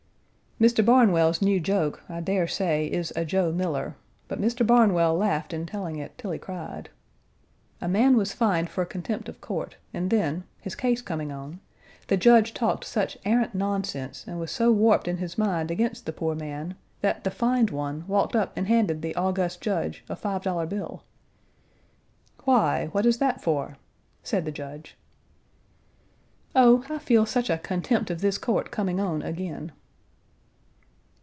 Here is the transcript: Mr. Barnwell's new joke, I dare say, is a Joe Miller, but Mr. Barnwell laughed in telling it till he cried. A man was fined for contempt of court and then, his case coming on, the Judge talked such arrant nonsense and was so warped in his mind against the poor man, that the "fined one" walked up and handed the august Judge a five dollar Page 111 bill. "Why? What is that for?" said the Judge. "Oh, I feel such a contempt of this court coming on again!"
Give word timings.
Mr. 0.61 0.85
Barnwell's 0.85 1.41
new 1.41 1.59
joke, 1.59 2.03
I 2.07 2.19
dare 2.21 2.47
say, 2.47 2.85
is 2.85 3.11
a 3.15 3.25
Joe 3.25 3.51
Miller, 3.51 3.95
but 4.27 4.39
Mr. 4.39 4.63
Barnwell 4.63 5.15
laughed 5.17 5.53
in 5.55 5.65
telling 5.65 5.95
it 5.95 6.15
till 6.19 6.29
he 6.29 6.37
cried. 6.37 6.87
A 7.81 7.87
man 7.87 8.15
was 8.15 8.31
fined 8.33 8.69
for 8.69 8.85
contempt 8.85 9.27
of 9.27 9.41
court 9.41 9.77
and 9.91 10.11
then, 10.11 10.43
his 10.59 10.75
case 10.75 11.01
coming 11.01 11.31
on, 11.31 11.59
the 12.09 12.15
Judge 12.15 12.53
talked 12.53 12.85
such 12.85 13.17
arrant 13.25 13.55
nonsense 13.55 14.23
and 14.27 14.39
was 14.39 14.51
so 14.51 14.71
warped 14.71 15.07
in 15.07 15.17
his 15.17 15.35
mind 15.35 15.71
against 15.71 16.05
the 16.05 16.13
poor 16.13 16.35
man, 16.35 16.75
that 16.99 17.23
the 17.23 17.31
"fined 17.31 17.71
one" 17.71 18.05
walked 18.07 18.35
up 18.35 18.55
and 18.55 18.67
handed 18.67 19.01
the 19.01 19.15
august 19.15 19.61
Judge 19.61 20.03
a 20.07 20.15
five 20.15 20.43
dollar 20.43 20.67
Page 20.67 20.77
111 20.77 21.03
bill. 22.37 22.45
"Why? 22.53 22.85
What 22.91 23.07
is 23.07 23.17
that 23.17 23.41
for?" 23.41 23.77
said 24.21 24.45
the 24.45 24.51
Judge. 24.51 24.95
"Oh, 26.55 26.85
I 26.87 26.99
feel 26.99 27.25
such 27.25 27.49
a 27.49 27.57
contempt 27.57 28.11
of 28.11 28.21
this 28.21 28.37
court 28.37 28.69
coming 28.69 28.99
on 28.99 29.23
again!" 29.23 29.71